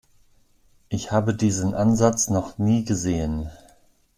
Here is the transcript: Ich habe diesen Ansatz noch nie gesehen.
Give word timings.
Ich 0.89 1.11
habe 1.11 1.35
diesen 1.35 1.75
Ansatz 1.75 2.27
noch 2.31 2.57
nie 2.57 2.83
gesehen. 2.85 3.51